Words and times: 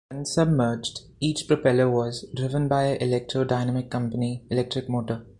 When 0.09 0.25
submerged 0.25 1.01
each 1.19 1.47
propeller 1.47 1.87
was 1.87 2.25
driven 2.33 2.67
by 2.67 2.85
a 2.85 2.95
Electro 2.97 3.43
Dynamic 3.43 3.91
Company 3.91 4.41
electric 4.49 4.89
motor. 4.89 5.27